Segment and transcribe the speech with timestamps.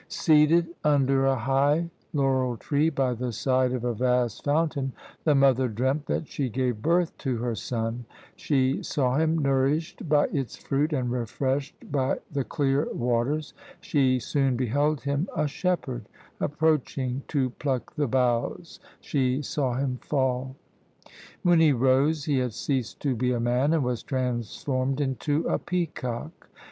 [0.07, 4.93] Seated under a high laurel tree, by the side of a vast fountain,
[5.25, 10.25] the mother dreamt that she gave birth to her son; she saw him nourished by
[10.33, 16.07] its fruit, and refreshed by the clear waters; she soon beheld him a shepherd;
[16.39, 20.55] approaching to pluck the boughs, she saw him fall!
[21.43, 25.59] When he rose he had ceased to be a man, and was transformed into a
[25.59, 26.49] peacock!